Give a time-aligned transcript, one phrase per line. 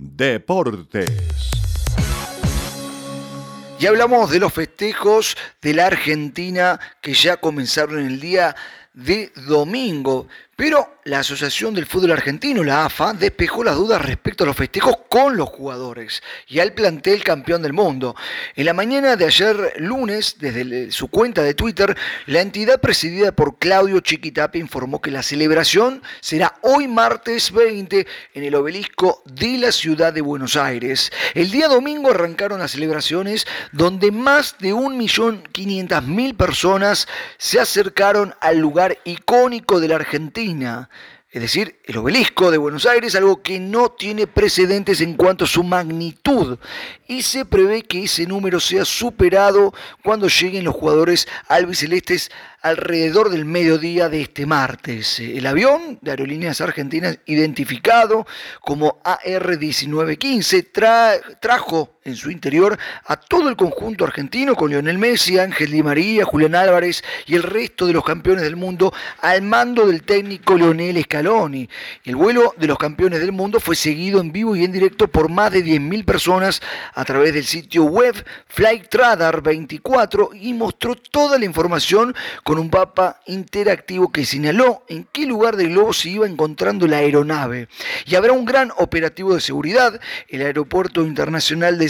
[0.00, 1.10] Deportes.
[3.80, 8.54] Y hablamos de los festejos de la Argentina que ya comenzaron el día
[8.98, 10.26] de domingo.
[10.58, 14.96] Pero la Asociación del Fútbol Argentino, la AFA, despejó las dudas respecto a los festejos
[15.08, 18.16] con los jugadores y al plantel campeón del mundo.
[18.56, 21.96] En la mañana de ayer lunes, desde su cuenta de Twitter,
[22.26, 28.42] la entidad presidida por Claudio Chiquitape informó que la celebración será hoy martes 20 en
[28.42, 31.12] el obelisco de la ciudad de Buenos Aires.
[31.34, 37.06] El día domingo arrancaron las celebraciones donde más de 1.500.000 personas
[37.36, 40.88] se acercaron al lugar icónico de la Argentina
[41.30, 45.48] es decir, el obelisco de Buenos Aires, algo que no tiene precedentes en cuanto a
[45.48, 46.58] su magnitud,
[47.06, 52.30] y se prevé que ese número sea superado cuando lleguen los jugadores albicelestes
[52.62, 55.20] alrededor del mediodía de este martes.
[55.20, 58.26] El avión de Aerolíneas Argentinas, identificado
[58.62, 65.70] como AR-1915, trajo en su interior a todo el conjunto argentino con Lionel Messi, Ángel
[65.70, 70.02] Di María, Julián Álvarez y el resto de los campeones del mundo al mando del
[70.02, 71.68] técnico Lionel Scaloni.
[72.04, 75.28] El vuelo de los campeones del mundo fue seguido en vivo y en directo por
[75.28, 76.60] más de 10.000 personas
[76.94, 78.14] a través del sitio web
[78.48, 78.88] Flight
[79.42, 85.56] 24 y mostró toda la información con un mapa interactivo que señaló en qué lugar
[85.56, 87.68] del globo se iba encontrando la aeronave.
[88.06, 90.00] Y habrá un gran operativo de seguridad.
[90.28, 91.88] El aeropuerto internacional de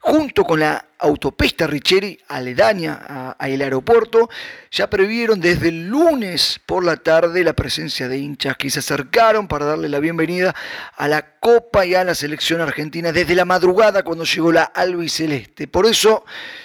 [0.00, 4.28] Junto con la autopista Richeri, aledaña al aeropuerto,
[4.70, 9.48] ya previeron desde el lunes por la tarde la presencia de hinchas que se acercaron
[9.48, 10.54] para darle la bienvenida
[10.96, 15.68] a la Copa y a la selección argentina desde la madrugada cuando llegó la albiceleste.
[15.68, 16.24] Por eso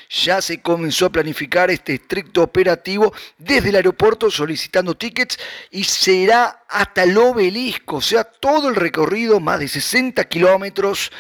[0.10, 5.38] ya se comenzó a planificar este estricto operativo desde el aeropuerto solicitando tickets
[5.72, 11.12] y será hasta el obelisco, o sea, todo el recorrido, más de 60 kilómetros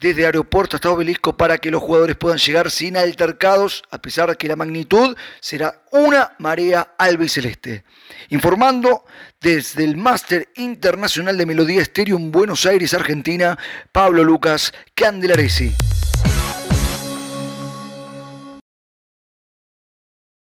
[0.00, 4.36] desde aeropuerto hasta obelisco para que los jugadores puedan llegar sin altercados, a pesar de
[4.36, 7.84] que la magnitud será una marea albiceleste.
[8.30, 9.04] Informando
[9.40, 13.58] desde el Máster Internacional de Melodía Estéreo en Buenos Aires, Argentina,
[13.92, 15.72] Pablo Lucas Candelaresi.